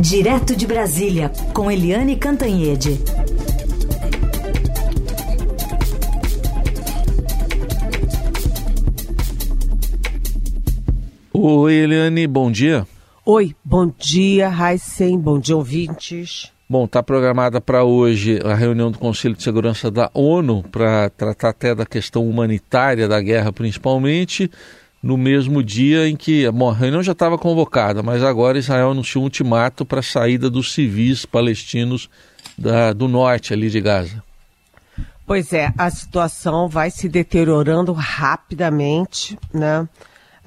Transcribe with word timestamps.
Direto 0.00 0.54
de 0.54 0.64
Brasília, 0.64 1.28
com 1.52 1.68
Eliane 1.68 2.14
Cantanhede. 2.14 3.00
Oi, 11.32 11.74
Eliane, 11.74 12.28
bom 12.28 12.48
dia. 12.48 12.86
Oi, 13.26 13.56
bom 13.64 13.92
dia, 13.98 14.48
Raíssen, 14.48 15.18
bom 15.18 15.40
dia, 15.40 15.56
ouvintes. 15.56 16.52
Bom, 16.70 16.84
está 16.84 17.02
programada 17.02 17.60
para 17.60 17.82
hoje 17.82 18.38
a 18.44 18.54
reunião 18.54 18.92
do 18.92 18.98
Conselho 19.00 19.34
de 19.34 19.42
Segurança 19.42 19.90
da 19.90 20.08
ONU 20.14 20.62
para 20.70 21.10
tratar 21.10 21.48
até 21.48 21.74
da 21.74 21.84
questão 21.84 22.28
humanitária 22.28 23.08
da 23.08 23.20
guerra, 23.20 23.52
principalmente, 23.52 24.48
no 25.02 25.16
mesmo 25.16 25.62
dia 25.62 26.08
em 26.08 26.16
que 26.16 26.46
a 26.46 26.72
reunião 26.72 27.02
já 27.02 27.12
estava 27.12 27.38
convocada, 27.38 28.02
mas 28.02 28.22
agora 28.22 28.58
Israel 28.58 28.90
anunciou 28.90 29.22
um 29.22 29.26
ultimato 29.26 29.84
para 29.84 30.00
a 30.00 30.02
saída 30.02 30.50
dos 30.50 30.72
civis 30.72 31.24
palestinos 31.24 32.10
da, 32.56 32.92
do 32.92 33.06
norte 33.06 33.52
ali 33.52 33.70
de 33.70 33.80
Gaza. 33.80 34.22
Pois 35.24 35.52
é, 35.52 35.72
a 35.76 35.90
situação 35.90 36.68
vai 36.68 36.90
se 36.90 37.08
deteriorando 37.08 37.92
rapidamente, 37.92 39.38
né? 39.52 39.86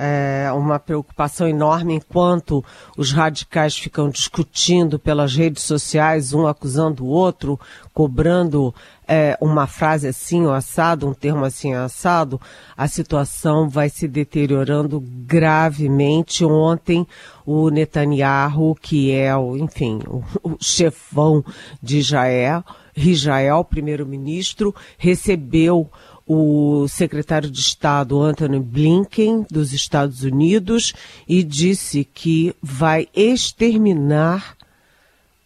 É, 0.04 0.52
uma 0.52 0.80
preocupação 0.80 1.48
enorme 1.48 1.94
enquanto 1.94 2.66
os 2.98 3.12
radicais 3.12 3.78
ficam 3.78 4.10
discutindo 4.10 4.98
pelas 4.98 5.36
redes 5.36 5.62
sociais, 5.62 6.34
um 6.34 6.48
acusando 6.48 7.06
o 7.06 7.08
outro, 7.08 7.60
cobrando 7.94 8.74
é, 9.08 9.38
uma 9.40 9.68
frase 9.68 10.08
assim 10.08 10.44
ou 10.44 10.54
assado, 10.54 11.08
um 11.08 11.14
termo 11.14 11.46
assim 11.46 11.76
assado, 11.76 12.42
a 12.76 12.88
situação 12.88 13.70
vai 13.70 13.90
se 13.90 14.08
deteriorando 14.08 15.00
gravemente. 15.00 16.44
Ontem, 16.44 17.06
o 17.46 17.70
Netanyahu, 17.70 18.74
que 18.82 19.12
é 19.12 19.38
o, 19.38 19.56
enfim, 19.56 20.00
o, 20.08 20.24
o 20.42 20.58
chefão 20.60 21.46
de 21.80 22.00
Israel, 22.00 22.64
Israel, 22.96 23.64
primeiro-ministro, 23.64 24.74
recebeu 24.98 25.92
o 26.34 26.88
secretário 26.88 27.52
de 27.52 27.60
Estado 27.60 28.22
Anthony 28.22 28.58
Blinken 28.58 29.46
dos 29.52 29.74
Estados 29.74 30.24
Unidos 30.24 30.94
e 31.28 31.44
disse 31.44 32.06
que 32.06 32.56
vai 32.62 33.10
exterminar, 33.14 34.56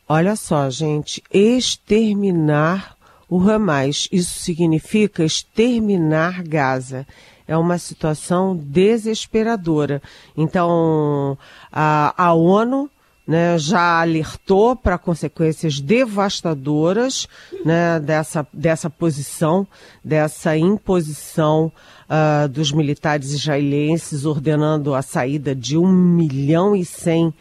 olha 0.07 0.35
só, 0.35 0.69
gente, 0.69 1.23
exterminar 1.33 2.95
o 3.27 3.39
Hamas. 3.39 4.07
Isso 4.11 4.37
significa 4.39 5.23
exterminar 5.23 6.43
Gaza. 6.43 7.07
É 7.47 7.57
uma 7.57 7.79
situação 7.79 8.55
desesperadora. 8.55 9.99
Então, 10.37 11.35
a, 11.71 12.13
a 12.15 12.33
ONU 12.35 12.91
né, 13.27 13.57
já 13.57 14.01
alertou 14.01 14.75
para 14.75 14.97
consequências 14.97 15.79
devastadoras 15.79 17.27
né, 17.63 17.99
dessa, 17.99 18.45
dessa 18.53 18.89
posição, 18.89 19.67
dessa 20.03 20.55
imposição 20.55 21.71
uh, 22.09 22.47
dos 22.47 22.71
militares 22.71 23.31
israelenses 23.31 24.25
ordenando 24.25 24.93
a 24.93 25.01
saída 25.01 25.55
de 25.55 25.77
1 25.77 25.87
milhão 25.87 26.75
e 26.75 26.85
100 26.85 27.33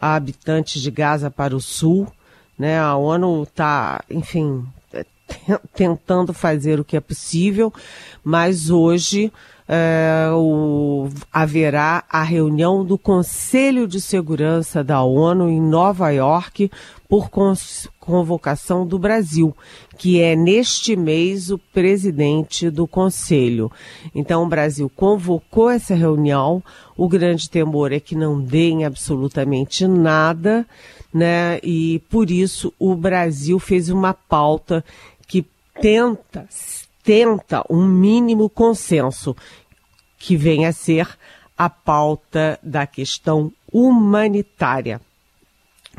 habitantes 0.00 0.82
de 0.82 0.90
Gaza 0.90 1.30
para 1.30 1.56
o 1.56 1.60
sul. 1.60 2.06
Né, 2.58 2.78
a 2.78 2.94
ONU 2.94 3.44
está, 3.44 4.04
enfim, 4.10 4.66
tentando 5.74 6.32
fazer 6.32 6.80
o 6.80 6.84
que 6.84 6.96
é 6.96 7.00
possível, 7.00 7.72
mas 8.24 8.70
hoje 8.70 9.32
é, 9.72 10.28
o, 10.32 11.08
haverá 11.32 12.02
a 12.10 12.24
reunião 12.24 12.84
do 12.84 12.98
Conselho 12.98 13.86
de 13.86 14.00
Segurança 14.00 14.82
da 14.82 15.00
ONU 15.00 15.48
em 15.48 15.60
Nova 15.60 16.10
York 16.10 16.68
por 17.08 17.30
convocação 18.00 18.84
do 18.84 18.98
Brasil, 18.98 19.56
que 19.96 20.20
é 20.20 20.34
neste 20.34 20.96
mês 20.96 21.50
o 21.50 21.58
presidente 21.58 22.68
do 22.68 22.84
Conselho. 22.84 23.70
Então 24.12 24.42
o 24.42 24.48
Brasil 24.48 24.90
convocou 24.94 25.70
essa 25.70 25.94
reunião. 25.94 26.60
O 26.96 27.08
grande 27.08 27.48
temor 27.48 27.92
é 27.92 28.00
que 28.00 28.16
não 28.16 28.40
deem 28.40 28.84
absolutamente 28.84 29.86
nada, 29.86 30.66
né? 31.14 31.60
E 31.62 32.02
por 32.10 32.28
isso 32.28 32.72
o 32.76 32.96
Brasil 32.96 33.58
fez 33.60 33.88
uma 33.88 34.14
pauta 34.14 34.84
tenta 35.80 36.46
tenta 37.02 37.64
um 37.68 37.84
mínimo 37.86 38.48
consenso 38.48 39.36
que 40.18 40.36
vem 40.36 40.66
a 40.66 40.72
ser 40.72 41.08
a 41.56 41.68
pauta 41.68 42.58
da 42.62 42.86
questão 42.86 43.52
humanitária. 43.72 45.00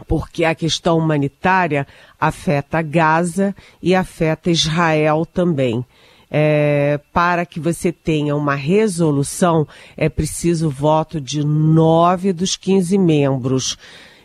Porque 0.07 0.45
a 0.45 0.55
questão 0.55 0.97
humanitária 0.97 1.85
afeta 2.19 2.81
Gaza 2.81 3.55
e 3.81 3.93
afeta 3.93 4.49
Israel 4.49 5.25
também. 5.25 5.85
É, 6.33 6.99
para 7.11 7.45
que 7.45 7.59
você 7.59 7.91
tenha 7.91 8.35
uma 8.35 8.55
resolução, 8.55 9.67
é 9.97 10.07
preciso 10.07 10.67
o 10.67 10.71
voto 10.71 11.19
de 11.19 11.45
nove 11.45 12.31
dos 12.31 12.55
quinze 12.55 12.97
membros. 12.97 13.77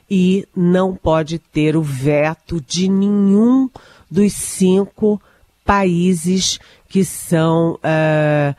E 0.08 0.46
não 0.54 0.94
pode 0.94 1.38
ter 1.38 1.76
o 1.76 1.82
veto 1.82 2.60
de 2.60 2.88
nenhum 2.88 3.68
dos 4.08 4.32
cinco 4.34 5.20
países 5.66 6.58
que 6.88 7.04
são 7.04 7.74
uh, 7.74 8.56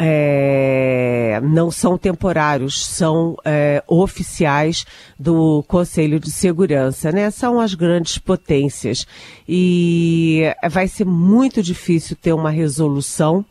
é, 0.00 1.40
não 1.42 1.72
são 1.72 1.98
temporários, 1.98 2.86
são 2.86 3.36
é, 3.44 3.82
oficiais 3.88 4.86
do 5.18 5.64
Conselho 5.66 6.20
de 6.20 6.30
Segurança, 6.30 7.10
né? 7.10 7.30
São 7.32 7.60
as 7.60 7.74
grandes 7.74 8.16
potências. 8.16 9.06
E 9.48 10.44
vai 10.70 10.86
ser 10.86 11.04
muito 11.04 11.60
difícil 11.62 12.16
ter 12.16 12.32
uma 12.32 12.50
resolução. 12.50 13.44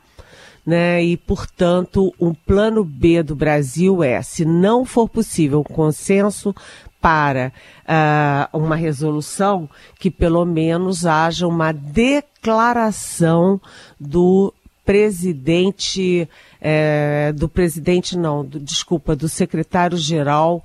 Né? 0.65 1.01
E, 1.01 1.15
portanto, 1.15 2.13
um 2.19 2.33
plano 2.33 2.83
B 2.83 3.23
do 3.23 3.33
Brasil 3.33 4.03
é, 4.03 4.21
se 4.21 4.43
não 4.43 4.83
for 4.83 5.07
possível 5.07 5.61
um 5.61 5.63
consenso 5.63 6.53
para 7.07 7.53
uh, 7.85 8.57
uma 8.57 8.75
resolução, 8.75 9.69
que 9.97 10.11
pelo 10.11 10.43
menos 10.43 11.05
haja 11.05 11.47
uma 11.47 11.71
declaração 11.71 13.61
do 13.97 14.53
presidente, 14.85 16.27
é, 16.59 17.31
do 17.31 17.47
presidente 17.47 18.17
não, 18.17 18.43
do, 18.43 18.59
desculpa, 18.59 19.15
do 19.15 19.29
secretário-geral 19.29 20.61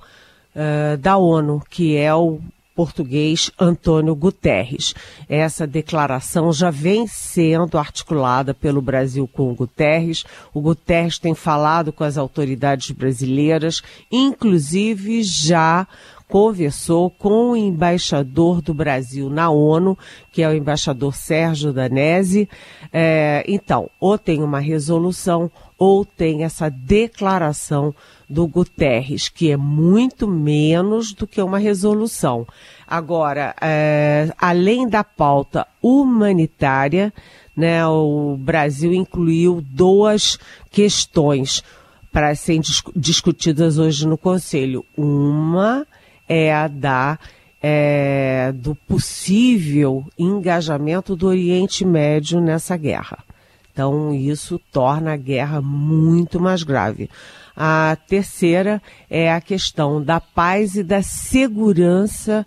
é, 0.53 0.97
da 0.97 1.15
ONU, 1.15 1.63
que 1.69 1.95
é 1.95 2.13
o 2.13 2.41
português 2.75 3.51
Antônio 3.59 4.15
Guterres. 4.15 4.93
Essa 5.29 5.65
declaração 5.67 6.51
já 6.51 6.69
vem 6.69 7.07
sendo 7.07 7.77
articulada 7.77 8.53
pelo 8.53 8.81
Brasil 8.81 9.27
com 9.27 9.51
o 9.51 9.55
Guterres. 9.55 10.23
O 10.53 10.61
Guterres 10.61 11.19
tem 11.19 11.35
falado 11.35 11.93
com 11.93 12.03
as 12.03 12.17
autoridades 12.17 12.91
brasileiras, 12.91 13.81
inclusive 14.11 15.23
já 15.23 15.87
conversou 16.27 17.09
com 17.09 17.51
o 17.51 17.57
embaixador 17.57 18.61
do 18.61 18.73
Brasil 18.73 19.29
na 19.29 19.49
ONU, 19.49 19.97
que 20.31 20.41
é 20.41 20.49
o 20.49 20.53
embaixador 20.53 21.15
Sérgio 21.15 21.73
Danese. 21.73 22.49
É, 22.91 23.43
então, 23.47 23.89
ou 23.99 24.17
tem 24.17 24.41
uma 24.41 24.59
resolução 24.59 25.51
ou 25.77 26.05
tem 26.05 26.43
essa 26.43 26.69
declaração 26.69 27.93
do 28.29 28.47
Guterres, 28.47 29.27
que 29.27 29.51
é 29.51 29.57
muito 29.57 30.27
menos 30.27 31.13
do 31.13 31.27
que 31.27 31.41
uma 31.41 31.57
resolução. 31.57 32.47
Agora, 32.87 33.53
é, 33.61 34.31
além 34.37 34.87
da 34.87 35.03
pauta 35.03 35.67
humanitária, 35.81 37.13
né, 37.55 37.85
o 37.85 38.37
Brasil 38.39 38.93
incluiu 38.93 39.61
duas 39.61 40.39
questões 40.71 41.63
para 42.11 42.33
serem 42.35 42.61
discutidas 42.95 43.77
hoje 43.77 44.07
no 44.07 44.17
Conselho. 44.17 44.85
Uma 44.95 45.85
é 46.27 46.53
a 46.53 46.67
da 46.67 47.19
é, 47.61 48.51
do 48.53 48.75
possível 48.75 50.05
engajamento 50.17 51.15
do 51.15 51.27
Oriente 51.27 51.85
Médio 51.85 52.41
nessa 52.41 52.75
guerra. 52.75 53.23
Então, 53.71 54.13
isso 54.13 54.59
torna 54.71 55.13
a 55.13 55.17
guerra 55.17 55.61
muito 55.61 56.39
mais 56.39 56.61
grave. 56.61 57.09
A 57.55 57.97
terceira 58.07 58.81
é 59.09 59.31
a 59.31 59.39
questão 59.39 60.03
da 60.03 60.19
paz 60.19 60.75
e 60.75 60.83
da 60.83 61.01
segurança 61.01 62.45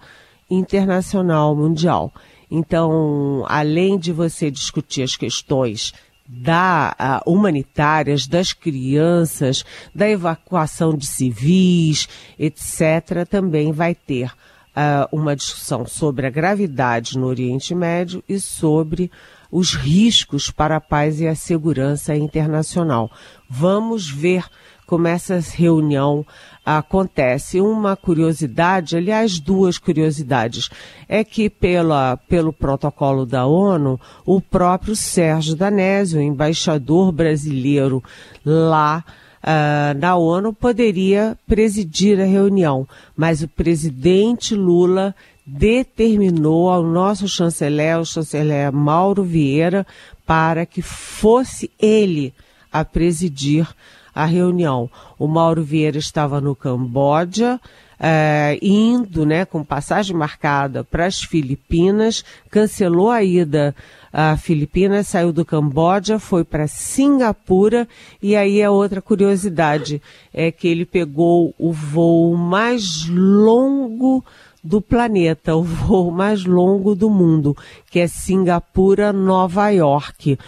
internacional 0.50 1.56
mundial. 1.56 2.12
Então, 2.50 3.44
além 3.49 3.99
de 3.99 4.12
você 4.12 4.50
discutir 4.50 5.02
as 5.02 5.17
questões 5.17 5.93
da 6.28 7.23
uh, 7.26 7.31
humanitárias 7.31 8.26
das 8.26 8.52
crianças, 8.52 9.64
da 9.94 10.08
evacuação 10.08 10.96
de 10.96 11.06
civis, 11.06 12.08
etc., 12.38 13.26
também 13.28 13.73
vai 13.73 13.94
ter 13.94 14.32
uh, 14.76 15.08
uma 15.11 15.34
discussão 15.34 15.87
sobre 15.87 16.26
a 16.26 16.31
gravidade 16.31 17.19
no 17.19 17.26
Oriente 17.26 17.75
Médio 17.75 18.23
e 18.28 18.38
sobre 18.40 19.11
os 19.50 19.75
riscos 19.75 20.50
para 20.50 20.76
a 20.76 20.81
paz 20.81 21.20
e 21.20 21.26
a 21.26 21.34
segurança 21.34 22.14
internacional. 22.14 23.11
Vamos 23.49 24.11
ver 24.11 24.44
como 24.86 25.08
essa 25.08 25.40
reunião 25.40 26.24
acontece. 26.64 27.60
Uma 27.60 27.96
curiosidade, 27.96 28.96
aliás, 28.96 29.38
duas 29.38 29.78
curiosidades, 29.78 30.68
é 31.08 31.22
que 31.22 31.50
pela, 31.50 32.16
pelo 32.28 32.52
protocolo 32.52 33.26
da 33.26 33.46
ONU, 33.46 34.00
o 34.24 34.40
próprio 34.40 34.96
Sérgio 34.96 35.54
Danésio, 35.54 36.20
embaixador 36.20 37.12
brasileiro 37.12 38.02
lá 38.44 39.04
uh, 39.42 39.98
na 39.98 40.16
ONU, 40.16 40.52
poderia 40.52 41.36
presidir 41.46 42.20
a 42.20 42.24
reunião, 42.24 42.86
mas 43.16 43.42
o 43.42 43.48
presidente 43.48 44.54
Lula 44.54 45.14
determinou 45.46 46.68
ao 46.68 46.82
nosso 46.82 47.28
chanceler, 47.28 48.00
o 48.00 48.04
chanceler 48.04 48.72
Mauro 48.72 49.22
Vieira, 49.22 49.86
para 50.26 50.66
que 50.66 50.82
fosse 50.82 51.70
ele 51.78 52.34
a 52.72 52.84
presidir 52.84 53.68
a 54.16 54.24
reunião. 54.24 54.88
O 55.18 55.28
Mauro 55.28 55.62
Vieira 55.62 55.98
estava 55.98 56.40
no 56.40 56.56
Camboja, 56.56 57.60
é, 58.00 58.58
indo, 58.62 59.26
né, 59.26 59.44
com 59.44 59.62
passagem 59.62 60.16
marcada 60.16 60.82
para 60.82 61.04
as 61.04 61.22
Filipinas, 61.22 62.24
cancelou 62.50 63.10
a 63.10 63.22
ida 63.22 63.76
à 64.10 64.34
Filipinas, 64.38 65.08
saiu 65.08 65.34
do 65.34 65.44
Camboja, 65.44 66.18
foi 66.18 66.44
para 66.44 66.66
Singapura 66.66 67.86
e 68.22 68.34
aí 68.34 68.62
a 68.62 68.70
outra 68.70 69.02
curiosidade 69.02 70.00
é 70.32 70.50
que 70.50 70.66
ele 70.66 70.86
pegou 70.86 71.54
o 71.58 71.70
voo 71.70 72.34
mais 72.34 73.06
longo 73.08 74.24
do 74.64 74.80
planeta, 74.80 75.54
o 75.54 75.62
voo 75.62 76.10
mais 76.10 76.44
longo 76.44 76.94
do 76.94 77.10
mundo, 77.10 77.54
que 77.90 78.00
é 78.00 78.06
Singapura-Nova 78.06 79.69
York, 79.69 80.38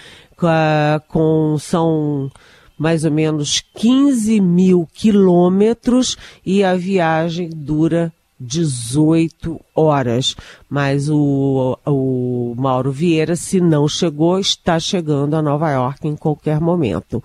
com 1.09 1.57
são 1.59 2.31
mais 2.79 3.05
ou 3.05 3.11
menos 3.11 3.63
15 3.75 4.41
mil 4.41 4.89
quilômetros 4.95 6.17
e 6.47 6.63
a 6.63 6.75
viagem 6.75 7.51
dura 7.51 8.13
18 8.39 9.61
horas. 9.75 10.37
Mas 10.69 11.09
o, 11.09 11.77
o 11.85 12.55
Mauro 12.57 12.93
Vieira, 12.93 13.35
se 13.35 13.61
não 13.61 13.89
chegou, 13.89 14.39
está 14.39 14.79
chegando 14.79 15.35
a 15.35 15.43
Nova 15.43 15.71
York 15.71 16.07
em 16.07 16.17
qualquer 16.17 16.61
momento. 16.61 17.23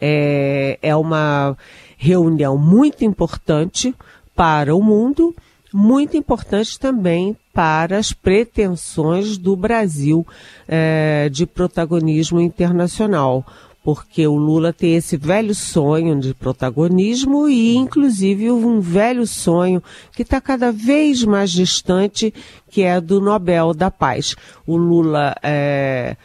É, 0.00 0.78
é 0.80 0.94
uma 0.96 1.56
reunião 1.96 2.56
muito 2.56 3.04
importante 3.04 3.94
para 4.34 4.74
o 4.74 4.82
mundo, 4.82 5.34
muito 5.72 6.16
importante 6.16 6.78
também 6.78 7.36
para 7.52 7.98
as 7.98 8.12
pretensões 8.12 9.36
do 9.36 9.54
Brasil 9.54 10.26
é, 10.66 11.28
de 11.30 11.46
protagonismo 11.46 12.40
internacional 12.40 13.44
porque 13.82 14.26
o 14.26 14.36
Lula 14.36 14.72
tem 14.72 14.94
esse 14.94 15.16
velho 15.16 15.54
sonho 15.54 16.18
de 16.18 16.32
protagonismo 16.34 17.48
e, 17.48 17.74
inclusive, 17.74 18.50
um 18.50 18.80
velho 18.80 19.26
sonho 19.26 19.82
que 20.12 20.22
está 20.22 20.40
cada 20.40 20.70
vez 20.70 21.24
mais 21.24 21.50
distante, 21.50 22.32
que 22.70 22.82
é 22.82 23.00
do 23.00 23.20
Nobel 23.20 23.74
da 23.74 23.90
Paz. 23.90 24.36
O 24.66 24.76
Lula 24.76 25.34
é, 25.42 26.16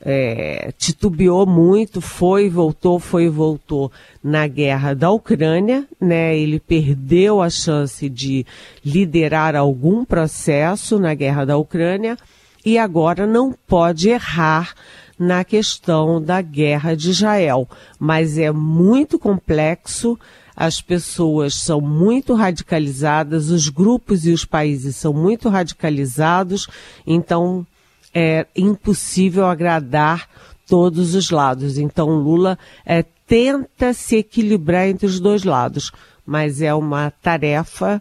é, 0.00 0.72
titubeou 0.76 1.46
muito, 1.46 2.00
foi 2.00 2.46
e 2.46 2.50
voltou, 2.50 2.98
foi 2.98 3.24
e 3.24 3.28
voltou 3.28 3.92
na 4.22 4.46
guerra 4.48 4.92
da 4.92 5.10
Ucrânia, 5.10 5.86
né? 6.00 6.36
Ele 6.36 6.58
perdeu 6.58 7.40
a 7.40 7.48
chance 7.48 8.08
de 8.08 8.44
liderar 8.84 9.54
algum 9.54 10.04
processo 10.04 10.98
na 10.98 11.14
guerra 11.14 11.44
da 11.44 11.56
Ucrânia 11.56 12.18
e 12.64 12.76
agora 12.76 13.26
não 13.26 13.54
pode 13.66 14.08
errar 14.08 14.74
na 15.18 15.44
questão 15.44 16.20
da 16.20 16.40
guerra 16.40 16.94
de 16.94 17.10
Israel, 17.10 17.68
mas 17.98 18.38
é 18.38 18.50
muito 18.50 19.18
complexo. 19.18 20.18
As 20.56 20.80
pessoas 20.80 21.54
são 21.54 21.80
muito 21.80 22.34
radicalizadas, 22.34 23.50
os 23.50 23.68
grupos 23.68 24.24
e 24.26 24.30
os 24.30 24.44
países 24.44 24.96
são 24.96 25.12
muito 25.12 25.48
radicalizados, 25.48 26.68
então 27.06 27.66
é 28.14 28.46
impossível 28.56 29.46
agradar 29.46 30.28
todos 30.66 31.14
os 31.14 31.30
lados. 31.30 31.76
Então 31.76 32.08
Lula 32.10 32.58
é, 32.86 33.04
tenta 33.26 33.92
se 33.92 34.16
equilibrar 34.16 34.88
entre 34.88 35.06
os 35.06 35.18
dois 35.18 35.42
lados, 35.44 35.90
mas 36.24 36.62
é 36.62 36.72
uma 36.72 37.10
tarefa 37.10 38.00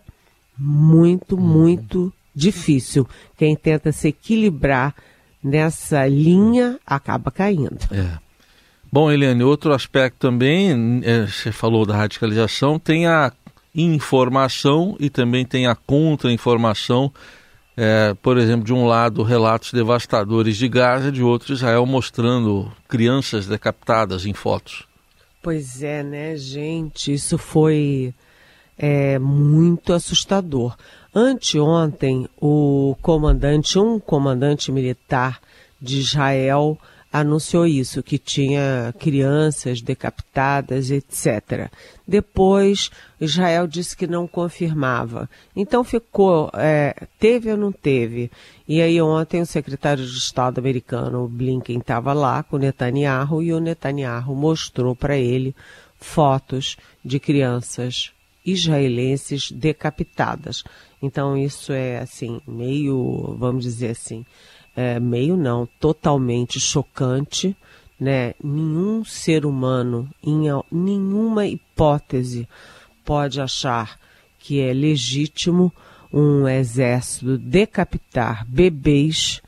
muito, 0.58 1.38
muito 1.38 2.14
difícil. 2.36 3.08
Quem 3.38 3.56
tenta 3.56 3.92
se 3.92 4.10
equilibrar 4.10 4.96
nessa 5.44 6.08
linha 6.08 6.80
acaba 6.86 7.30
caindo. 7.30 7.80
É. 7.92 8.18
Bom, 8.92 9.12
Eliane, 9.12 9.44
outro 9.44 9.74
aspecto 9.74 10.20
também, 10.20 11.02
é, 11.04 11.26
você 11.26 11.52
falou 11.52 11.86
da 11.86 11.96
radicalização, 11.96 12.78
tem 12.78 13.08
a 13.08 13.32
informação 13.74 14.96
e 15.00 15.10
também 15.10 15.46
tem 15.46 15.66
a 15.66 15.76
contra-informação. 15.76 17.12
É, 17.76 18.14
por 18.22 18.38
exemplo, 18.38 18.64
de 18.64 18.72
um 18.72 18.86
lado, 18.86 19.24
relatos 19.24 19.74
devastadores 19.74 20.58
de 20.58 20.70
Gaza, 20.70 21.12
de 21.12 21.24
outro, 21.24 21.54
Israel 21.54 21.88
mostrando 21.88 22.72
crianças 22.88 23.48
decapitadas 23.48 24.28
em 24.28 24.34
fotos. 24.34 24.84
Pois 25.42 25.82
é, 25.82 26.04
né, 26.04 26.38
gente? 26.38 27.12
Isso 27.12 27.38
foi 27.40 28.14
é, 28.78 29.18
muito 29.18 29.92
assustador. 29.92 30.76
Anteontem, 31.16 32.28
o 32.42 32.96
comandante, 33.02 33.78
um 33.78 34.00
comandante 34.00 34.72
militar 34.72 35.40
de 35.80 36.00
Israel, 36.00 36.78
anunciou 37.14 37.68
isso, 37.68 38.02
que 38.02 38.18
tinha 38.18 38.92
crianças 38.98 39.80
decapitadas, 39.80 40.90
etc. 40.90 41.70
Depois, 42.08 42.90
Israel 43.22 43.68
disse 43.68 43.96
que 43.96 44.08
não 44.08 44.28
confirmava. 44.28 45.30
Então 45.56 45.84
ficou, 45.84 46.50
é, 46.56 46.96
teve 47.20 47.52
ou 47.52 47.58
não 47.58 47.72
teve? 47.72 48.32
E 48.68 48.82
aí 48.82 49.00
ontem 49.00 49.42
o 49.42 49.46
secretário 49.46 50.04
de 50.04 50.18
Estado 50.18 50.58
americano, 50.58 51.28
Blinken, 51.28 51.78
estava 51.78 52.12
lá 52.14 52.42
com 52.42 52.56
o 52.56 52.60
Netanyahu 52.60 53.44
e 53.44 53.54
o 53.54 53.60
Netanyahu 53.60 54.34
mostrou 54.34 54.96
para 54.96 55.16
ele 55.16 55.56
fotos 56.00 56.76
de 57.06 57.20
crianças 57.20 58.12
israelenses 58.46 59.52
decapitadas. 59.52 60.64
Então 61.02 61.38
isso 61.38 61.72
é 61.72 62.00
assim, 62.00 62.42
meio, 62.48 63.36
vamos 63.38 63.64
dizer 63.64 63.92
assim, 63.92 64.26
é, 64.76 65.00
meio 65.00 65.38
não, 65.38 65.68
totalmente 65.80 66.60
chocante, 66.60 67.56
né? 68.00 68.34
Nenhum 68.44 69.06
ser 69.06 69.46
humano, 69.46 70.10
em 70.22 70.50
nenhuma 70.72 71.46
hipótese, 71.46 72.48
pode 73.06 73.40
achar 73.40 74.00
que 74.40 74.60
é 74.60 74.74
legítimo 74.74 75.72
um 76.12 76.48
exército 76.48 77.38
decapitar 77.38 78.46
bebês, 78.48 79.42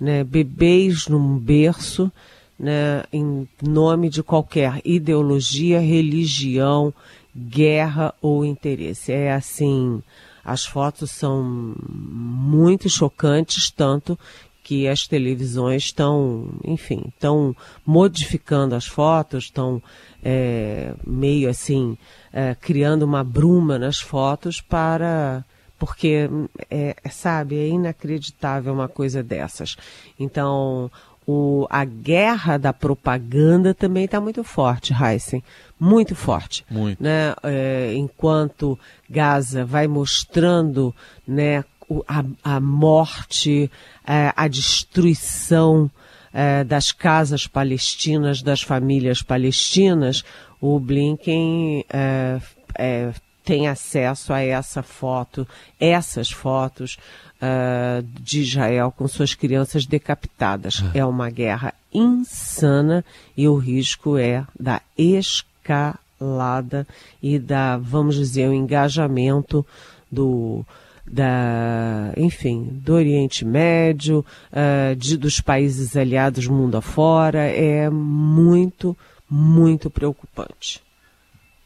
né? 0.00 0.22
Bebês 0.22 1.08
num 1.08 1.38
berço, 1.38 2.12
né? 2.58 3.04
Em 3.12 3.48
nome 3.62 4.08
de 4.08 4.22
qualquer 4.22 4.80
ideologia, 4.84 5.80
religião, 5.80 6.92
guerra 7.36 8.14
ou 8.20 8.44
interesse. 8.44 9.12
É 9.12 9.32
assim, 9.32 10.02
as 10.44 10.64
fotos 10.64 11.10
são 11.10 11.42
muito 11.88 12.88
chocantes, 12.88 13.70
tanto 13.70 14.18
que 14.62 14.88
as 14.88 15.06
televisões 15.06 15.84
estão, 15.84 16.48
enfim, 16.64 17.04
estão 17.06 17.54
modificando 17.86 18.74
as 18.74 18.84
fotos, 18.84 19.44
estão 19.44 19.80
é, 20.24 20.92
meio 21.06 21.48
assim, 21.48 21.96
é, 22.32 22.54
criando 22.54 23.04
uma 23.04 23.22
bruma 23.22 23.78
nas 23.78 24.00
fotos 24.00 24.60
para 24.60 25.44
porque 25.78 26.28
é, 26.70 26.96
sabe 27.10 27.56
é 27.58 27.68
inacreditável 27.68 28.72
uma 28.72 28.88
coisa 28.88 29.22
dessas 29.22 29.76
então 30.18 30.90
o, 31.26 31.66
a 31.68 31.84
guerra 31.84 32.56
da 32.56 32.72
propaganda 32.72 33.74
também 33.74 34.04
está 34.04 34.20
muito 34.20 34.44
forte, 34.44 34.92
Heisen. 34.94 35.42
Muito 35.78 36.14
forte. 36.14 36.64
Muito. 36.70 37.02
Né? 37.02 37.34
É, 37.42 37.94
enquanto 37.94 38.78
Gaza 39.10 39.64
vai 39.64 39.88
mostrando 39.88 40.94
né, 41.26 41.64
a, 42.06 42.24
a 42.44 42.60
morte, 42.60 43.70
é, 44.06 44.32
a 44.36 44.46
destruição 44.46 45.90
é, 46.32 46.62
das 46.62 46.92
casas 46.92 47.46
palestinas, 47.46 48.42
das 48.42 48.62
famílias 48.62 49.20
palestinas, 49.20 50.22
o 50.60 50.78
Blinken 50.78 51.84
é, 51.90 52.40
é, 52.78 53.12
tem 53.46 53.68
acesso 53.68 54.32
a 54.32 54.40
essa 54.40 54.82
foto, 54.82 55.46
essas 55.78 56.32
fotos 56.32 56.98
uh, 57.36 58.02
de 58.20 58.40
Israel 58.40 58.92
com 58.94 59.06
suas 59.06 59.36
crianças 59.36 59.86
decapitadas. 59.86 60.82
É. 60.92 60.98
é 60.98 61.04
uma 61.04 61.30
guerra 61.30 61.72
insana 61.94 63.04
e 63.36 63.46
o 63.46 63.56
risco 63.56 64.18
é 64.18 64.44
da 64.58 64.82
escalada 64.98 66.84
e 67.22 67.38
da, 67.38 67.76
vamos 67.76 68.16
dizer, 68.16 68.48
o 68.48 68.52
engajamento 68.52 69.64
do 70.10 70.64
da, 71.08 72.12
enfim, 72.16 72.64
do 72.82 72.94
Oriente 72.94 73.44
Médio, 73.44 74.26
uh, 74.50 74.96
de, 74.96 75.16
dos 75.16 75.40
países 75.40 75.96
aliados 75.96 76.48
mundo 76.48 76.76
afora, 76.76 77.44
é 77.44 77.88
muito, 77.88 78.96
muito 79.30 79.88
preocupante. 79.88 80.84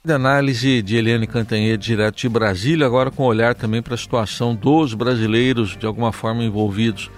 De 0.03 0.15
análise 0.15 0.81
de 0.81 0.97
Eliane 0.97 1.27
Cantanhede, 1.27 1.89
direto 1.89 2.17
de 2.17 2.27
Brasília, 2.27 2.87
agora 2.87 3.11
com 3.11 3.23
olhar 3.23 3.55
também 3.55 3.83
para 3.83 3.93
a 3.93 3.99
situação 3.99 4.55
dos 4.55 4.95
brasileiros 4.95 5.77
de 5.77 5.85
alguma 5.85 6.11
forma 6.11 6.43
envolvidos 6.43 7.11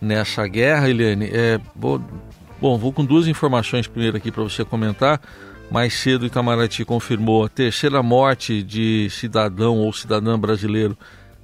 nessa 0.00 0.46
guerra, 0.46 0.88
Eliane. 0.88 1.28
É, 1.30 1.60
vou, 1.76 2.02
bom, 2.58 2.78
vou 2.78 2.90
com 2.90 3.04
duas 3.04 3.28
informações 3.28 3.86
primeiro 3.86 4.16
aqui 4.16 4.32
para 4.32 4.42
você 4.42 4.64
comentar. 4.64 5.20
Mais 5.70 5.92
cedo, 5.92 6.24
Itamaraty 6.24 6.86
confirmou 6.86 7.44
a 7.44 7.50
terceira 7.50 8.02
morte 8.02 8.62
de 8.62 9.08
cidadão 9.10 9.76
ou 9.76 9.92
cidadã 9.92 10.38
brasileiro 10.38 10.96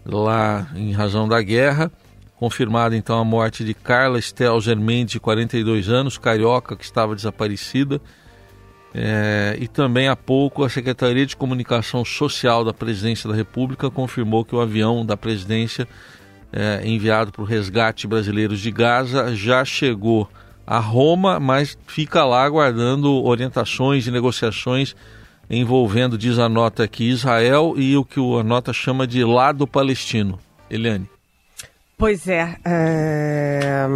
lá 0.07 0.69
em 0.75 0.93
razão 0.93 1.29
da 1.29 1.43
guerra. 1.43 1.93
Confirmada 2.37 2.97
então 2.97 3.19
a 3.19 3.25
morte 3.25 3.63
de 3.63 3.75
Carla 3.75 4.19
Stelzer 4.19 4.79
Mendes, 4.79 5.13
de 5.13 5.21
42 5.21 5.91
anos, 5.91 6.17
carioca, 6.17 6.75
que 6.75 6.85
estava 6.85 7.15
desaparecida. 7.15 8.01
É, 8.95 9.57
e 9.61 9.69
também 9.69 10.09
há 10.09 10.17
pouco 10.17 10.65
a 10.65 10.71
Secretaria 10.71 11.27
de 11.27 11.37
Comunicação 11.37 12.05
Social 12.05 12.65
da 12.65 12.73
Presidência 12.73 13.29
da 13.29 13.37
República 13.37 13.91
confirmou 13.91 14.45
que 14.45 14.55
o 14.55 14.61
avião 14.61 15.05
da 15.05 15.17
presidência 15.17 15.87
é, 16.53 16.81
enviado 16.85 17.31
para 17.31 17.43
o 17.43 17.45
resgate 17.45 18.07
brasileiros 18.07 18.61
de 18.61 18.71
Gaza 18.71 19.35
já 19.35 19.65
chegou 19.65 20.29
a 20.67 20.79
Roma, 20.79 21.39
mas 21.39 21.77
fica 21.87 22.25
lá 22.25 22.45
aguardando 22.45 23.23
orientações 23.25 24.07
e 24.07 24.11
negociações 24.11 24.97
envolvendo, 25.51 26.19
diz 26.19 26.39
a 26.39 26.49
nota 26.49 26.85
aqui, 26.85 27.09
Israel 27.09 27.75
e 27.77 27.97
o 27.97 28.05
que 28.05 28.21
a 28.21 28.43
nota 28.43 28.73
chama 28.73 29.07
de 29.07 29.25
lado 29.25 29.67
palestino. 29.67 30.39
Eliane. 30.71 31.09
Pois 31.97 32.29
é, 32.29 32.57
é, 32.65 33.87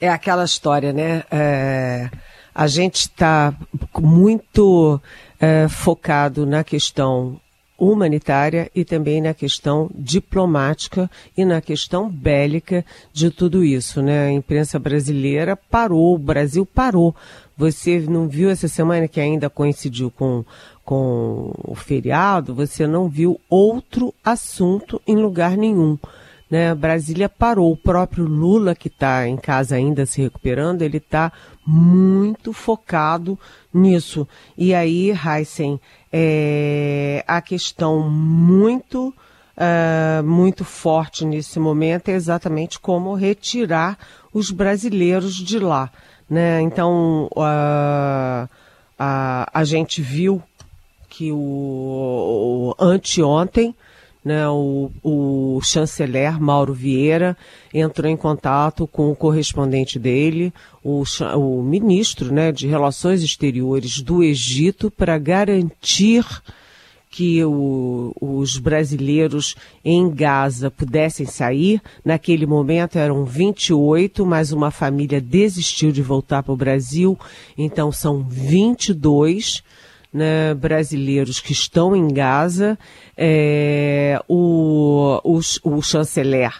é 0.00 0.08
aquela 0.08 0.44
história, 0.44 0.92
né? 0.92 1.22
É 1.30 2.10
a 2.54 2.66
gente 2.66 3.00
está 3.00 3.52
muito 3.98 5.00
é, 5.40 5.66
focado 5.68 6.46
na 6.46 6.62
questão 6.62 7.40
humanitária 7.76 8.70
e 8.74 8.84
também 8.84 9.20
na 9.20 9.34
questão 9.34 9.90
diplomática 9.94 11.10
e 11.36 11.44
na 11.44 11.60
questão 11.60 12.08
bélica 12.08 12.84
de 13.12 13.30
tudo 13.30 13.64
isso, 13.64 14.00
né? 14.00 14.26
A 14.26 14.32
imprensa 14.32 14.78
brasileira 14.78 15.56
parou, 15.56 16.14
o 16.14 16.18
Brasil 16.18 16.64
parou. 16.64 17.14
Você 17.56 17.98
não 18.00 18.28
viu 18.28 18.48
essa 18.48 18.68
semana 18.68 19.08
que 19.08 19.20
ainda 19.20 19.50
coincidiu 19.50 20.10
com, 20.10 20.44
com 20.84 21.52
o 21.64 21.74
feriado, 21.74 22.54
você 22.54 22.86
não 22.86 23.08
viu 23.08 23.40
outro 23.50 24.14
assunto 24.24 25.00
em 25.06 25.16
lugar 25.16 25.56
nenhum. 25.56 25.98
Né? 26.50 26.74
Brasília 26.74 27.28
parou. 27.28 27.72
O 27.72 27.76
próprio 27.76 28.24
Lula, 28.24 28.74
que 28.74 28.88
está 28.88 29.26
em 29.26 29.36
casa 29.36 29.76
ainda 29.76 30.06
se 30.06 30.22
recuperando, 30.22 30.82
ele 30.82 30.98
está 30.98 31.32
muito 31.66 32.52
focado 32.52 33.38
nisso. 33.72 34.28
E 34.56 34.74
aí, 34.74 35.10
Heisen, 35.10 35.80
é, 36.12 37.24
a 37.26 37.40
questão 37.40 38.08
muito, 38.08 39.14
uh, 39.56 40.22
muito 40.22 40.64
forte 40.64 41.24
nesse 41.24 41.58
momento 41.58 42.08
é 42.10 42.12
exatamente 42.12 42.78
como 42.78 43.14
retirar 43.14 43.98
os 44.32 44.50
brasileiros 44.50 45.34
de 45.34 45.58
lá. 45.58 45.90
Né? 46.28 46.60
Então, 46.60 47.28
uh, 47.32 48.48
a, 48.98 49.50
a 49.52 49.64
gente 49.64 50.02
viu 50.02 50.42
que 51.08 51.30
o, 51.32 51.36
o 51.36 52.74
anteontem 52.78 53.74
né, 54.24 54.48
o, 54.48 54.90
o 55.02 55.60
chanceler 55.62 56.40
Mauro 56.40 56.72
Vieira 56.72 57.36
entrou 57.72 58.10
em 58.10 58.16
contato 58.16 58.86
com 58.86 59.10
o 59.10 59.16
correspondente 59.16 59.98
dele, 59.98 60.52
o, 60.82 61.04
o 61.36 61.62
ministro 61.62 62.32
né, 62.32 62.50
de 62.50 62.66
Relações 62.66 63.22
Exteriores 63.22 64.00
do 64.00 64.22
Egito, 64.22 64.90
para 64.90 65.18
garantir 65.18 66.24
que 67.10 67.44
o, 67.44 68.12
os 68.20 68.58
brasileiros 68.58 69.54
em 69.84 70.10
Gaza 70.10 70.68
pudessem 70.68 71.26
sair. 71.26 71.80
Naquele 72.04 72.44
momento 72.44 72.98
eram 72.98 73.24
28, 73.24 74.26
mas 74.26 74.50
uma 74.50 74.72
família 74.72 75.20
desistiu 75.20 75.92
de 75.92 76.02
voltar 76.02 76.42
para 76.42 76.52
o 76.52 76.56
Brasil, 76.56 77.16
então 77.56 77.92
são 77.92 78.24
22 78.24 79.62
né, 80.14 80.54
brasileiros 80.54 81.40
que 81.40 81.52
estão 81.52 81.96
em 81.96 82.06
Gaza. 82.06 82.78
É, 83.16 84.22
o, 84.28 85.20
o, 85.24 85.40
o, 85.64 85.82
chanceler 85.82 86.52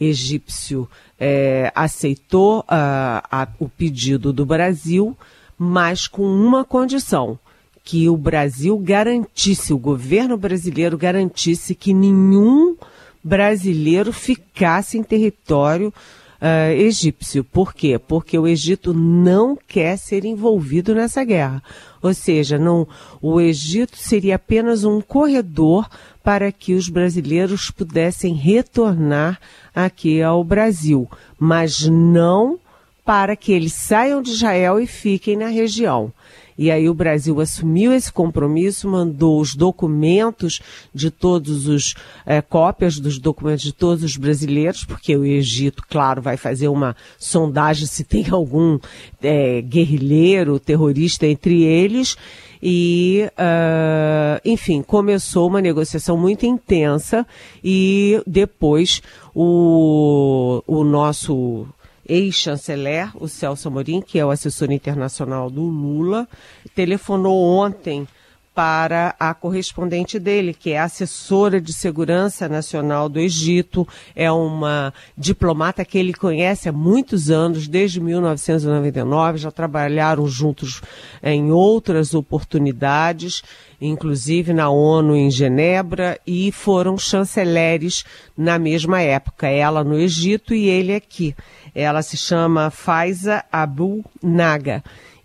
egípcio 0.00 0.88
é, 1.18 1.72
aceitou 1.74 2.64
a, 2.68 3.24
a, 3.30 3.48
o 3.58 3.68
pedido 3.68 4.32
do 4.32 4.46
Brasil, 4.46 5.18
mas 5.58 6.06
com 6.06 6.22
uma 6.22 6.64
condição 6.64 7.36
que 7.82 8.08
o 8.08 8.16
Brasil 8.16 8.78
garantisse, 8.78 9.72
o 9.72 9.78
governo 9.78 10.36
brasileiro 10.36 10.96
garantisse 10.96 11.74
que 11.74 11.92
nenhum 11.92 12.76
brasileiro 13.22 14.12
ficasse 14.12 14.96
em 14.96 15.02
território 15.02 15.92
uh, 16.40 16.72
egípcio. 16.72 17.44
Por 17.44 17.74
quê? 17.74 17.98
Porque 17.98 18.38
o 18.38 18.46
Egito 18.46 18.94
não 18.94 19.56
quer 19.56 19.96
ser 19.96 20.24
envolvido 20.24 20.94
nessa 20.94 21.22
guerra. 21.22 21.62
Ou 22.02 22.14
seja, 22.14 22.58
não, 22.58 22.88
o 23.20 23.40
Egito 23.40 23.96
seria 23.96 24.36
apenas 24.36 24.84
um 24.84 25.00
corredor 25.00 25.88
para 26.24 26.50
que 26.50 26.74
os 26.74 26.88
brasileiros 26.88 27.70
pudessem 27.70 28.34
retornar 28.34 29.38
aqui 29.74 30.22
ao 30.22 30.42
Brasil, 30.42 31.08
mas 31.38 31.86
não 31.86 32.58
para 33.04 33.34
que 33.36 33.52
eles 33.52 33.72
saiam 33.72 34.22
de 34.22 34.30
Israel 34.30 34.80
e 34.80 34.86
fiquem 34.86 35.36
na 35.36 35.48
região. 35.48 36.12
E 36.60 36.70
aí 36.70 36.90
o 36.90 36.94
Brasil 36.94 37.40
assumiu 37.40 37.90
esse 37.90 38.12
compromisso, 38.12 38.86
mandou 38.86 39.40
os 39.40 39.54
documentos 39.54 40.60
de 40.94 41.10
todos 41.10 41.66
os 41.66 41.94
é, 42.26 42.42
cópias 42.42 43.00
dos 43.00 43.18
documentos 43.18 43.62
de 43.62 43.72
todos 43.72 44.04
os 44.04 44.18
brasileiros, 44.18 44.84
porque 44.84 45.16
o 45.16 45.24
Egito, 45.24 45.82
claro, 45.88 46.20
vai 46.20 46.36
fazer 46.36 46.68
uma 46.68 46.94
sondagem 47.18 47.86
se 47.86 48.04
tem 48.04 48.28
algum 48.28 48.78
é, 49.22 49.62
guerrilheiro, 49.62 50.60
terrorista 50.60 51.26
entre 51.26 51.62
eles. 51.62 52.14
E, 52.62 53.26
uh, 53.38 54.38
enfim, 54.44 54.82
começou 54.82 55.48
uma 55.48 55.62
negociação 55.62 56.14
muito 56.14 56.44
intensa 56.44 57.26
e 57.64 58.22
depois 58.26 59.00
o, 59.34 60.62
o 60.66 60.84
nosso 60.84 61.66
ex-chanceler, 62.10 63.10
o 63.14 63.28
Celso 63.28 63.68
Amorim, 63.68 64.00
que 64.00 64.18
é 64.18 64.26
o 64.26 64.30
assessor 64.30 64.72
internacional 64.72 65.48
do 65.48 65.62
Lula, 65.62 66.28
telefonou 66.74 67.40
ontem 67.40 68.06
para 68.54 69.14
a 69.18 69.32
correspondente 69.32 70.18
dele, 70.18 70.52
que 70.52 70.70
é 70.70 70.80
assessora 70.80 71.60
de 71.60 71.72
segurança 71.72 72.48
nacional 72.48 73.08
do 73.08 73.20
Egito, 73.20 73.86
é 74.14 74.30
uma 74.30 74.92
diplomata 75.16 75.84
que 75.84 75.96
ele 75.96 76.12
conhece 76.12 76.68
há 76.68 76.72
muitos 76.72 77.30
anos, 77.30 77.68
desde 77.68 78.00
1999, 78.00 79.38
já 79.38 79.50
trabalharam 79.50 80.26
juntos 80.26 80.82
em 81.22 81.52
outras 81.52 82.12
oportunidades, 82.12 83.42
inclusive 83.80 84.52
na 84.52 84.68
ONU 84.68 85.16
em 85.16 85.30
Genebra, 85.30 86.18
e 86.26 86.50
foram 86.50 86.98
chanceleres 86.98 88.04
na 88.36 88.58
mesma 88.58 89.00
época, 89.00 89.46
ela 89.46 89.84
no 89.84 89.98
Egito 89.98 90.54
e 90.54 90.68
ele 90.68 90.94
aqui. 90.94 91.34
Ela 91.74 92.02
se 92.02 92.16
chama 92.16 92.68
Faiza 92.70 93.44
Abu 93.50 94.04
Naga 94.20 94.82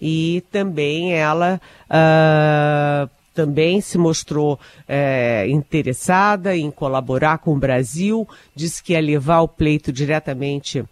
e 0.08 0.42
também 0.52 1.16
ela 1.16 1.60
uh, 1.90 3.10
também 3.34 3.82
se 3.82 3.98
mostrou 3.98 4.60
é, 4.88 5.48
interessada 5.50 6.56
em 6.56 6.70
colaborar 6.70 7.40
com 7.40 7.56
o 7.56 7.60
Brasil, 7.60 8.30
disse 8.54 8.84
que 8.84 8.94
ia 8.94 9.02
levar 9.02 9.42
o 9.42 9.48
pleito 9.48 9.92
diretamente 9.92 10.86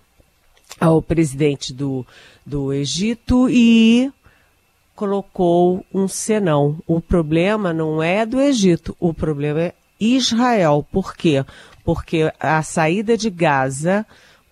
ao 0.80 1.00
presidente 1.00 1.72
do, 1.72 2.04
do 2.44 2.74
Egito 2.74 3.48
e 3.52 4.12
colocou 4.96 5.86
um 5.94 6.08
senão. 6.08 6.80
O 6.88 7.00
problema 7.00 7.72
não 7.72 8.02
é 8.02 8.26
do 8.26 8.42
Egito, 8.42 8.98
o 9.00 9.14
problema 9.14 9.62
é 9.62 9.74
Israel. 10.00 10.84
Por 10.92 11.16
quê? 11.16 11.46
Porque 11.86 12.34
a 12.40 12.64
saída 12.64 13.16
de 13.16 13.30
Gaza 13.30 14.08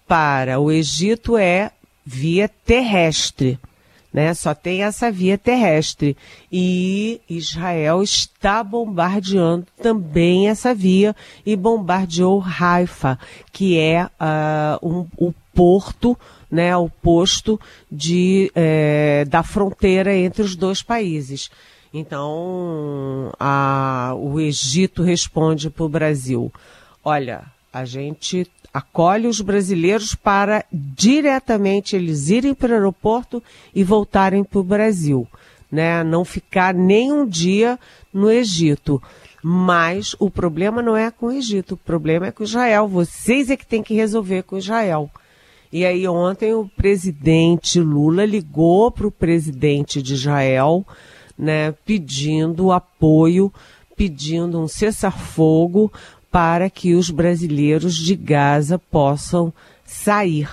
para 0.08 0.60
o 0.60 0.72
Egito 0.72 1.36
é 1.36 1.72
via 2.06 2.48
terrestre. 2.48 3.58
Né? 4.14 4.34
Só 4.34 4.54
tem 4.54 4.84
essa 4.84 5.10
via 5.12 5.38
terrestre. 5.38 6.18
E 6.52 7.22
Israel 7.30 8.04
está 8.04 8.64
bombardeando 8.64 9.66
também 9.82 10.50
essa 10.50 10.74
via 10.76 11.16
e 11.46 11.56
bombardeou 11.56 12.44
Haifa, 12.44 13.18
que 13.52 13.80
é 13.80 14.06
uh, 14.06 14.88
um, 14.88 15.08
o 15.18 15.34
porto, 15.54 16.18
né, 16.50 16.76
o 16.76 16.90
posto 16.90 17.60
de, 17.90 18.52
é, 18.56 19.26
da 19.26 19.44
fronteira 19.44 20.14
entre 20.16 20.42
os 20.42 20.56
dois 20.56 20.82
países. 20.82 21.50
Então, 21.94 23.32
a, 23.40 24.14
o 24.16 24.40
Egito 24.40 25.04
responde 25.04 25.70
para 25.70 25.84
o 25.86 25.90
Brasil: 25.90 26.52
olha, 27.04 27.44
a 27.72 27.86
gente 27.86 28.46
acolhe 28.74 29.28
os 29.28 29.42
brasileiros 29.42 30.16
para 30.16 30.66
diretamente 30.72 31.96
eles 31.96 32.30
irem 32.30 32.54
para 32.54 32.72
o 32.72 32.76
aeroporto 32.76 33.42
e 33.74 33.84
voltarem 33.84 34.44
para 34.44 34.60
o 34.60 34.64
Brasil. 34.64 35.28
né, 35.72 36.04
não 36.04 36.26
ficar 36.26 36.74
nem 36.74 37.14
um 37.14 37.26
dia 37.26 37.80
no 38.14 38.30
Egito. 38.30 39.02
Mas 39.42 40.16
o 40.20 40.30
problema 40.30 40.82
não 40.82 40.98
é 40.98 41.10
com 41.10 41.28
o 41.28 41.32
Egito, 41.32 41.76
o 41.76 41.78
problema 41.78 42.28
é 42.28 42.32
com 42.32 42.44
Israel. 42.44 42.90
Vocês 42.90 43.50
é 43.50 43.56
que 43.56 43.66
tem 43.66 43.82
que 43.82 43.94
resolver 43.94 44.44
com 44.44 44.58
Israel. 44.58 45.10
E 45.72 45.86
aí 45.86 46.06
ontem 46.06 46.54
o 46.54 46.70
presidente 46.76 47.80
Lula 47.80 48.26
ligou 48.26 48.92
para 48.92 49.08
o 49.08 49.12
presidente 49.12 50.02
de 50.02 50.14
Israel, 50.14 50.86
né, 51.38 51.72
pedindo 51.86 52.74
apoio, 52.74 53.52
pedindo 53.96 54.60
um 54.60 54.68
cessar-fogo 54.68 55.92
para 56.32 56.70
que 56.70 56.96
os 56.96 57.10
brasileiros 57.10 57.96
de 57.96 58.16
Gaza 58.16 58.80
possam 58.80 59.54
sair 59.84 60.50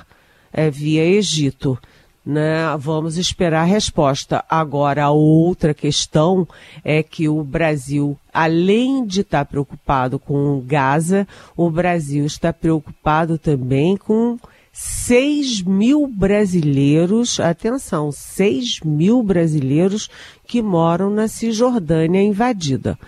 é, 0.52 0.70
via 0.70 1.04
Egito. 1.04 1.78
Né? 2.26 2.76
Vamos 2.78 3.16
esperar 3.16 3.62
a 3.62 3.64
resposta. 3.64 4.44
Agora, 4.50 5.04
a 5.04 5.10
outra 5.10 5.72
questão 5.72 6.46
é 6.84 7.02
que 7.02 7.28
o 7.28 7.42
Brasil, 7.42 8.18
além 8.34 9.06
de 9.06 9.22
estar 9.22 9.44
preocupado 9.46 10.18
com 10.18 10.60
Gaza, 10.66 11.26
o 11.56 11.70
Brasil 11.70 12.26
está 12.26 12.52
preocupado 12.52 13.38
também 13.38 13.96
com 13.96 14.36
6 14.72 15.62
mil 15.62 16.06
brasileiros, 16.06 17.40
atenção, 17.40 18.12
6 18.12 18.80
mil 18.84 19.22
brasileiros 19.22 20.10
que 20.46 20.60
moram 20.60 21.10
na 21.10 21.28
Cisjordânia 21.28 22.22
invadida. 22.22 22.98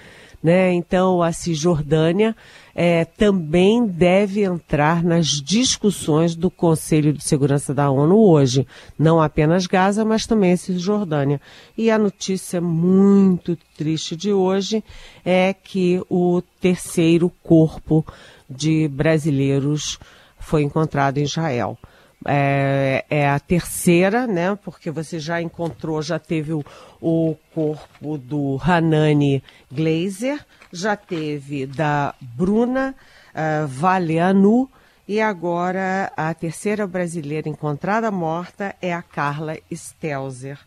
Né? 0.42 0.72
Então, 0.72 1.22
a 1.22 1.32
Cisjordânia 1.32 2.34
é, 2.74 3.04
também 3.04 3.86
deve 3.86 4.42
entrar 4.42 5.04
nas 5.04 5.26
discussões 5.26 6.34
do 6.34 6.50
Conselho 6.50 7.12
de 7.12 7.22
Segurança 7.22 7.74
da 7.74 7.90
ONU 7.90 8.16
hoje. 8.16 8.66
Não 8.98 9.20
apenas 9.20 9.66
Gaza, 9.66 10.02
mas 10.02 10.26
também 10.26 10.52
a 10.52 10.56
Cisjordânia. 10.56 11.40
E 11.76 11.90
a 11.90 11.98
notícia 11.98 12.58
muito 12.58 13.56
triste 13.76 14.16
de 14.16 14.32
hoje 14.32 14.82
é 15.24 15.52
que 15.52 16.02
o 16.08 16.42
terceiro 16.58 17.30
corpo 17.42 18.04
de 18.48 18.88
brasileiros 18.88 19.98
foi 20.38 20.62
encontrado 20.62 21.18
em 21.18 21.24
Israel. 21.24 21.78
É, 22.26 23.04
é, 23.08 23.30
a 23.30 23.40
terceira, 23.40 24.26
né? 24.26 24.54
Porque 24.62 24.90
você 24.90 25.18
já 25.18 25.40
encontrou, 25.40 26.02
já 26.02 26.18
teve 26.18 26.52
o, 26.52 26.62
o 27.00 27.34
corpo 27.54 28.18
do 28.18 28.60
Hanani 28.62 29.42
Glazer, 29.72 30.44
já 30.70 30.96
teve 30.96 31.64
da 31.64 32.14
Bruna 32.20 32.94
uh, 33.30 33.66
Valeanu 33.66 34.68
e 35.08 35.20
agora 35.20 36.12
a 36.16 36.32
terceira 36.34 36.86
brasileira 36.86 37.48
encontrada 37.48 38.10
morta 38.10 38.76
é 38.82 38.92
a 38.92 39.02
Carla 39.02 39.56
Stelzer. 39.72 40.58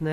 Né? 0.00 0.12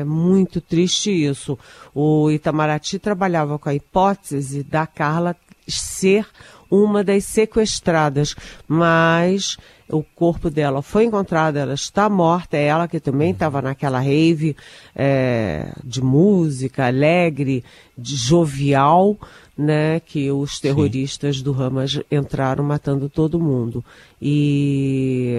É 0.00 0.04
muito 0.04 0.60
triste 0.60 1.10
isso. 1.10 1.56
O 1.94 2.30
Itamaraty 2.30 2.98
trabalhava 2.98 3.58
com 3.58 3.68
a 3.68 3.74
hipótese 3.74 4.64
da 4.64 4.86
Carla 4.86 5.36
ser 5.68 6.26
uma 6.70 7.04
das 7.04 7.24
sequestradas, 7.24 8.34
mas 8.66 9.56
o 9.88 10.02
corpo 10.02 10.50
dela 10.50 10.82
foi 10.82 11.04
encontrado, 11.04 11.56
ela 11.56 11.74
está 11.74 12.08
morta, 12.08 12.56
é 12.56 12.64
ela 12.64 12.88
que 12.88 12.98
também 12.98 13.30
estava 13.30 13.60
naquela 13.60 14.00
rave 14.00 14.56
é, 14.94 15.72
de 15.82 16.02
música 16.02 16.86
alegre, 16.86 17.64
de 17.96 18.16
jovial, 18.16 19.16
né, 19.56 20.00
que 20.00 20.30
os 20.30 20.58
terroristas 20.58 21.38
Sim. 21.38 21.44
do 21.44 21.62
Hamas 21.62 22.00
entraram 22.10 22.64
matando 22.64 23.08
todo 23.08 23.38
mundo. 23.38 23.84
E, 24.20 25.36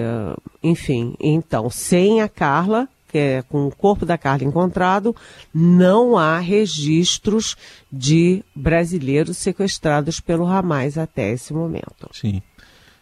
enfim, 0.62 1.14
então, 1.20 1.68
sem 1.68 2.22
a 2.22 2.28
Carla, 2.28 2.88
é, 3.12 3.42
com 3.42 3.66
o 3.66 3.74
corpo 3.74 4.04
da 4.04 4.18
Carla 4.18 4.44
encontrado, 4.44 5.16
não 5.52 6.18
há 6.18 6.38
registros 6.38 7.56
de 7.90 8.44
brasileiros 8.54 9.38
sequestrados 9.38 10.20
pelo 10.20 10.46
Hamas 10.46 10.98
até 10.98 11.32
esse 11.32 11.52
momento. 11.52 12.10
Sim. 12.12 12.42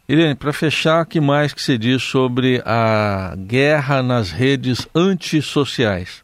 Irene, 0.06 0.34
para 0.34 0.52
fechar, 0.52 1.02
o 1.02 1.06
que 1.06 1.18
mais 1.18 1.54
que 1.54 1.62
você 1.62 1.78
diz 1.78 2.02
sobre 2.02 2.62
a 2.66 3.34
guerra 3.38 4.02
nas 4.02 4.30
redes 4.30 4.86
antissociais? 4.94 6.22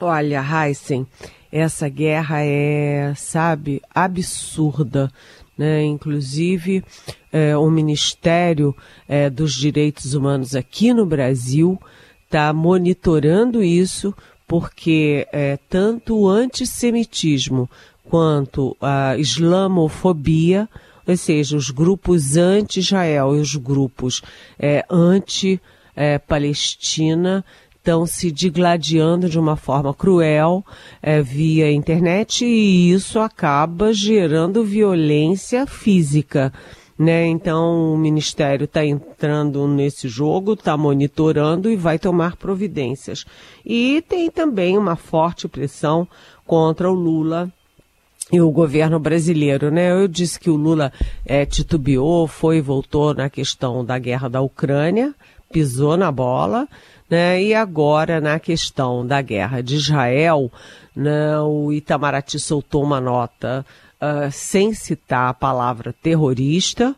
Olha, 0.00 0.42
Heisen, 0.42 1.06
essa 1.52 1.88
guerra 1.88 2.42
é, 2.42 3.12
sabe, 3.14 3.80
absurda. 3.94 5.12
Né? 5.56 5.84
Inclusive, 5.84 6.82
é, 7.32 7.56
o 7.56 7.70
Ministério 7.70 8.74
é, 9.08 9.30
dos 9.30 9.54
Direitos 9.54 10.14
Humanos 10.14 10.56
aqui 10.56 10.92
no 10.92 11.06
Brasil 11.06 11.80
está 12.24 12.52
monitorando 12.52 13.62
isso, 13.62 14.12
porque 14.48 15.24
é, 15.30 15.56
tanto 15.68 16.16
o 16.16 16.28
antissemitismo 16.28 17.70
quanto 18.04 18.76
a 18.80 19.16
islamofobia, 19.16 20.68
ou 21.10 21.16
seja, 21.16 21.56
os 21.56 21.70
grupos 21.70 22.36
anti-Israel 22.36 23.36
e 23.36 23.40
os 23.40 23.56
grupos 23.56 24.22
é, 24.58 24.84
anti-Palestina, 24.88 27.44
estão 27.80 28.06
se 28.06 28.30
digladiando 28.30 29.28
de 29.28 29.38
uma 29.38 29.56
forma 29.56 29.92
cruel 29.94 30.64
é, 31.02 31.22
via 31.22 31.72
internet 31.72 32.44
e 32.44 32.92
isso 32.92 33.18
acaba 33.18 33.92
gerando 33.92 34.62
violência 34.62 35.66
física. 35.66 36.52
Né? 36.98 37.26
Então 37.26 37.94
o 37.94 37.96
Ministério 37.96 38.64
está 38.64 38.84
entrando 38.84 39.66
nesse 39.66 40.06
jogo, 40.06 40.52
está 40.52 40.76
monitorando 40.76 41.70
e 41.70 41.76
vai 41.76 41.98
tomar 41.98 42.36
providências. 42.36 43.24
E 43.64 44.04
tem 44.06 44.30
também 44.30 44.76
uma 44.76 44.96
forte 44.96 45.48
pressão 45.48 46.06
contra 46.46 46.90
o 46.90 46.94
Lula 46.94 47.50
e 48.32 48.40
o 48.40 48.50
governo 48.50 48.98
brasileiro, 48.98 49.70
né? 49.70 49.90
Eu 49.90 50.06
disse 50.06 50.38
que 50.38 50.50
o 50.50 50.56
Lula 50.56 50.92
é, 51.26 51.44
titubeou, 51.44 52.26
foi 52.26 52.58
e 52.58 52.60
voltou 52.60 53.12
na 53.12 53.28
questão 53.28 53.84
da 53.84 53.98
guerra 53.98 54.28
da 54.28 54.40
Ucrânia, 54.40 55.14
pisou 55.52 55.96
na 55.96 56.12
bola, 56.12 56.68
né? 57.08 57.42
E 57.42 57.54
agora 57.54 58.20
na 58.20 58.38
questão 58.38 59.04
da 59.04 59.20
guerra 59.20 59.62
de 59.62 59.74
Israel, 59.74 60.50
né? 60.94 61.38
O 61.40 61.72
Itamaraty 61.72 62.38
soltou 62.38 62.84
uma 62.84 63.00
nota 63.00 63.66
uh, 64.00 64.30
sem 64.30 64.72
citar 64.72 65.30
a 65.30 65.34
palavra 65.34 65.92
terrorista. 65.92 66.94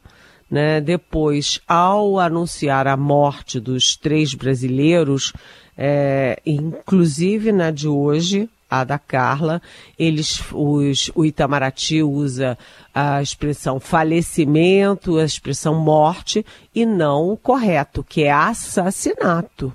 Né? 0.51 0.83
Depois, 0.83 1.62
ao 1.66 2.18
anunciar 2.18 2.87
a 2.87 2.95
morte 2.95 3.59
dos 3.59 3.97
três 3.97 4.35
brasileiros, 4.35 5.33
é, 5.79 6.38
inclusive 6.45 7.51
na 7.53 7.71
de 7.71 7.88
hoje, 7.88 8.51
a 8.72 8.85
da 8.85 8.98
Carla, 8.98 9.61
eles, 9.98 10.42
os, 10.50 11.11
o 11.14 11.26
Itamaraty 11.26 12.02
usa 12.02 12.56
a 12.94 13.20
expressão 13.20 13.78
falecimento, 13.78 15.18
a 15.18 15.24
expressão 15.26 15.74
morte, 15.74 16.42
e 16.74 16.87
não 16.87 17.28
o 17.28 17.37
correto, 17.37 18.02
que 18.02 18.22
é 18.22 18.32
assassinato. 18.32 19.74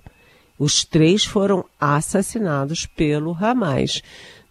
Os 0.58 0.84
três 0.84 1.24
foram 1.24 1.64
assassinados 1.80 2.88
pelo 2.88 3.38
Hamas. 3.40 4.02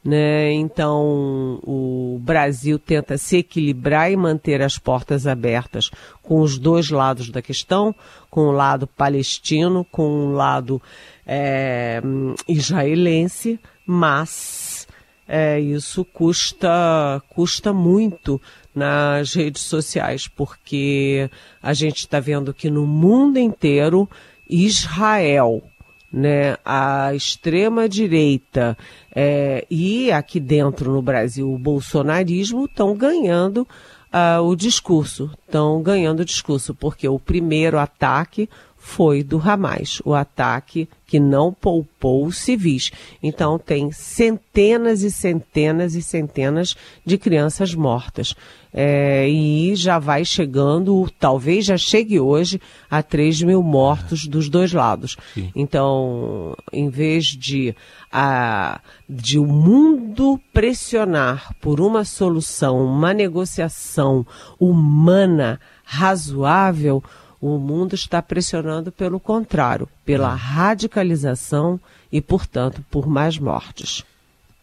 Né? 0.07 0.53
Então, 0.53 1.59
o 1.65 2.21
Brasil 2.23 2.79
tenta 2.79 3.19
se 3.19 3.39
equilibrar 3.39 4.13
e 4.13 4.17
manter 4.17 4.63
as 4.63 4.79
portas 4.79 5.27
abertas 5.27 5.91
com 6.23 6.41
os 6.41 6.59
dois 6.59 6.91
lados 6.91 7.29
da 7.29 7.43
questão, 7.43 7.93
com 8.31 8.43
o 8.43 8.53
lado 8.53 8.87
palestino, 8.87 9.85
com 9.85 10.27
o 10.27 10.33
lado 10.33 10.81
é, 11.27 12.01
israelense, 12.47 13.59
mas 13.85 14.87
é, 15.27 15.59
isso 15.59 16.05
custa, 16.05 17.21
custa 17.29 17.73
muito 17.73 18.41
nas 18.73 19.35
redes 19.35 19.63
sociais, 19.63 20.29
porque 20.29 21.29
a 21.61 21.75
gente 21.75 21.99
está 21.99 22.21
vendo 22.21 22.55
que 22.55 22.71
no 22.71 22.87
mundo 22.87 23.41
inteiro 23.41 24.09
Israel 24.49 25.65
né, 26.13 26.57
a 26.65 27.15
extrema-direita 27.15 28.77
é, 29.15 29.67
e 29.71 30.11
aqui 30.13 30.41
dentro 30.41 30.93
no 30.93 31.03
Brasil 31.03 31.53
o 31.53 31.59
bolsonarismo 31.59 32.65
estão 32.65 32.97
ganhando 32.97 33.67
uh, 34.13 34.43
o 34.43 34.57
discurso, 34.57 35.31
estão 35.47 35.83
ganhando 35.83 36.21
o 36.21 36.25
discurso, 36.25 36.75
porque 36.75 37.09
o 37.09 37.19
primeiro 37.19 37.79
ataque 37.79 38.49
foi 38.87 39.25
do 39.25 39.37
Hamas, 39.37 40.01
o 40.05 40.15
ataque 40.15 40.89
que 41.09 41.19
não 41.19 41.53
poupou 41.53 42.25
os 42.25 42.39
civis. 42.39 42.93
Então 43.21 43.59
tem 43.59 43.91
centenas 43.91 45.03
e 45.03 45.11
centenas 45.11 45.97
e 45.97 46.03
centenas 46.03 46.77
de 47.05 47.19
crianças 47.19 47.75
mortas. 47.75 48.33
É, 48.73 49.29
e 49.29 49.75
já 49.75 49.99
vai 49.99 50.25
chegando, 50.25 51.11
talvez 51.19 51.65
já 51.65 51.77
chegue 51.77 52.21
hoje, 52.21 52.61
a 52.89 53.03
3 53.03 53.43
mil 53.43 53.61
mortos 53.61 54.27
dos 54.27 54.49
dois 54.49 54.73
lados. 54.73 55.17
Sim. 55.35 55.51
Então, 55.57 56.55
em 56.73 56.89
vez 56.89 57.27
de, 57.27 57.75
a, 58.13 58.81
de 59.09 59.39
o 59.39 59.47
mundo 59.47 60.41
pressionar 60.53 61.55
por 61.61 61.81
uma 61.81 62.05
solução, 62.05 62.85
uma 62.85 63.13
negociação 63.13 64.25
humana, 64.61 65.59
razoável, 65.85 67.03
O 67.49 67.61
mundo 67.61 67.95
está 67.95 68.21
pressionando 68.21 68.91
pelo 68.91 69.21
contrário, 69.21 69.89
pela 70.05 70.35
radicalização 70.35 71.79
e, 72.11 72.21
portanto, 72.21 72.85
por 72.91 73.07
mais 73.07 73.39
mortes. 73.39 74.05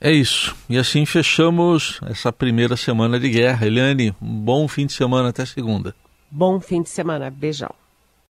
É 0.02 0.12
isso. 0.12 0.54
E 0.70 0.78
assim 0.78 1.06
fechamos 1.06 2.02
essa 2.06 2.30
primeira 2.30 2.76
semana 2.76 3.18
de 3.18 3.30
guerra. 3.30 3.66
Eliane, 3.66 4.14
um 4.22 4.38
bom 4.38 4.68
fim 4.68 4.86
de 4.86 4.92
semana 4.92 5.30
até 5.30 5.46
segunda. 5.46 5.96
Bom 6.30 6.60
fim 6.60 6.82
de 6.82 6.90
semana. 6.90 7.30
Beijão. 7.30 7.74